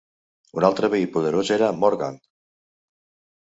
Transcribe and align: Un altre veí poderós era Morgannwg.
Un 0.59 0.65
altre 0.69 0.89
veí 0.93 1.05
poderós 1.17 1.51
era 1.59 1.69
Morgannwg. 1.83 2.25